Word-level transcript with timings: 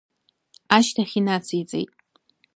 Ашьҭахь 0.77 1.15
инациҵеит… 1.19 1.91